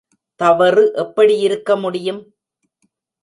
தவறு 0.39 0.83
எப்படியிருக்க 0.95 1.75
முடியும்? 1.79 2.21